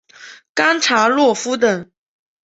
[0.55, 1.91] 冈察洛夫等。